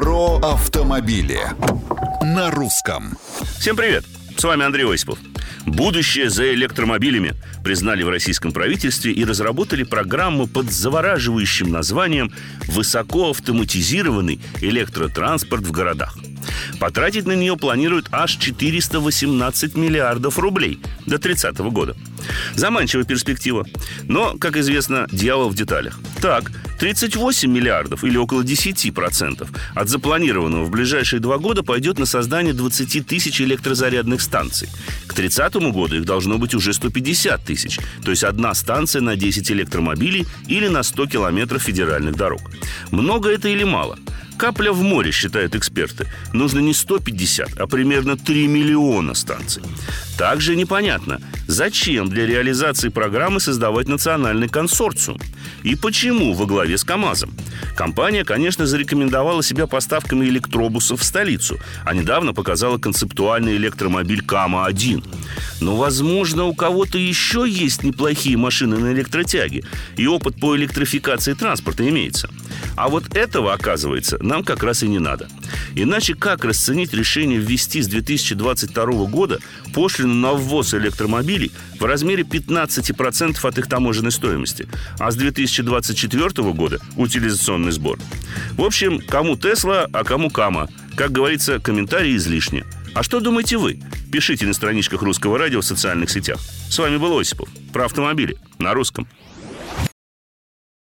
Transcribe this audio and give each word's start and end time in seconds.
Про 0.00 0.38
автомобили 0.38 1.40
на 2.22 2.50
русском. 2.50 3.18
Всем 3.58 3.76
привет! 3.76 4.02
С 4.34 4.42
вами 4.42 4.64
Андрей 4.64 4.90
Осипов. 4.90 5.18
Будущее 5.66 6.30
за 6.30 6.54
электромобилями 6.54 7.34
признали 7.62 8.02
в 8.02 8.08
российском 8.08 8.50
правительстве 8.50 9.12
и 9.12 9.26
разработали 9.26 9.82
программу 9.82 10.46
под 10.46 10.72
завораживающим 10.72 11.70
названием 11.70 12.32
«Высокоавтоматизированный 12.68 14.40
электротранспорт 14.62 15.64
в 15.64 15.70
городах». 15.70 16.16
Потратить 16.78 17.26
на 17.26 17.32
нее 17.32 17.56
планируют 17.56 18.08
аж 18.12 18.36
418 18.36 19.76
миллиардов 19.76 20.38
рублей 20.38 20.80
до 21.06 21.18
30 21.18 21.58
года. 21.58 21.96
Заманчивая 22.54 23.04
перспектива. 23.04 23.66
Но, 24.04 24.36
как 24.38 24.56
известно, 24.56 25.06
дьявол 25.10 25.48
в 25.48 25.54
деталях. 25.54 25.98
Так, 26.20 26.50
38 26.78 27.50
миллиардов 27.50 28.04
или 28.04 28.16
около 28.16 28.42
10% 28.42 29.48
от 29.74 29.88
запланированного 29.88 30.64
в 30.64 30.70
ближайшие 30.70 31.20
два 31.20 31.38
года 31.38 31.62
пойдет 31.62 31.98
на 31.98 32.06
создание 32.06 32.54
20 32.54 33.06
тысяч 33.06 33.40
электрозарядных 33.40 34.22
станций. 34.22 34.68
К 35.06 35.14
30 35.14 35.54
году 35.72 35.96
их 35.96 36.04
должно 36.04 36.38
быть 36.38 36.54
уже 36.54 36.72
150 36.72 37.44
тысяч, 37.44 37.78
то 38.02 38.10
есть 38.10 38.24
одна 38.24 38.54
станция 38.54 39.02
на 39.02 39.16
10 39.16 39.50
электромобилей 39.50 40.26
или 40.48 40.68
на 40.68 40.82
100 40.82 41.06
километров 41.06 41.62
федеральных 41.62 42.16
дорог. 42.16 42.40
Много 42.90 43.30
это 43.30 43.48
или 43.48 43.64
мало? 43.64 43.98
Капля 44.40 44.72
в 44.72 44.80
море, 44.80 45.12
считают 45.12 45.54
эксперты. 45.54 46.06
Нужно 46.32 46.60
не 46.60 46.72
150, 46.72 47.60
а 47.60 47.66
примерно 47.66 48.16
3 48.16 48.46
миллиона 48.46 49.12
станций. 49.12 49.62
Также 50.16 50.56
непонятно, 50.56 51.20
зачем 51.46 52.08
для 52.08 52.26
реализации 52.26 52.88
программы 52.88 53.40
создавать 53.40 53.86
национальный 53.86 54.48
консорциум? 54.48 55.18
И 55.62 55.76
почему 55.76 56.32
во 56.32 56.46
главе 56.46 56.78
с 56.78 56.84
КАМАЗом? 56.84 57.34
Компания, 57.76 58.24
конечно, 58.24 58.64
зарекомендовала 58.64 59.42
себя 59.42 59.66
поставками 59.66 60.24
электробусов 60.24 61.00
в 61.00 61.04
столицу, 61.04 61.58
а 61.84 61.92
недавно 61.92 62.32
показала 62.32 62.78
концептуальный 62.78 63.58
электромобиль 63.58 64.22
КАМА-1. 64.22 65.04
Но, 65.60 65.76
возможно, 65.76 66.44
у 66.44 66.54
кого-то 66.54 66.96
еще 66.96 67.44
есть 67.46 67.82
неплохие 67.82 68.38
машины 68.38 68.78
на 68.78 68.92
электротяге, 68.94 69.64
и 69.98 70.06
опыт 70.06 70.40
по 70.40 70.56
электрификации 70.56 71.34
транспорта 71.34 71.86
имеется. 71.86 72.30
А 72.80 72.88
вот 72.88 73.14
этого, 73.14 73.52
оказывается, 73.52 74.16
нам 74.22 74.42
как 74.42 74.62
раз 74.62 74.82
и 74.82 74.88
не 74.88 74.98
надо. 74.98 75.28
Иначе 75.74 76.14
как 76.14 76.46
расценить 76.46 76.94
решение 76.94 77.38
ввести 77.38 77.82
с 77.82 77.88
2022 77.88 79.04
года 79.04 79.38
пошлину 79.74 80.14
на 80.14 80.32
ввоз 80.32 80.72
электромобилей 80.72 81.52
в 81.78 81.84
размере 81.84 82.22
15% 82.22 83.46
от 83.46 83.58
их 83.58 83.66
таможенной 83.66 84.10
стоимости, 84.10 84.66
а 84.98 85.10
с 85.10 85.16
2024 85.16 86.52
года 86.54 86.80
утилизационный 86.96 87.72
сбор? 87.72 87.98
В 88.52 88.64
общем, 88.64 89.00
кому 89.00 89.36
Тесла, 89.36 89.86
а 89.92 90.02
кому 90.02 90.30
Кама. 90.30 90.66
Как 90.96 91.12
говорится, 91.12 91.58
комментарии 91.58 92.16
излишни. 92.16 92.64
А 92.94 93.02
что 93.02 93.20
думаете 93.20 93.58
вы? 93.58 93.78
Пишите 94.10 94.46
на 94.46 94.54
страничках 94.54 95.02
Русского 95.02 95.36
радио 95.36 95.60
в 95.60 95.66
социальных 95.66 96.08
сетях. 96.08 96.38
С 96.70 96.78
вами 96.78 96.96
был 96.96 97.18
Осипов. 97.18 97.50
Про 97.74 97.84
автомобили. 97.84 98.38
На 98.58 98.72
русском. 98.72 99.06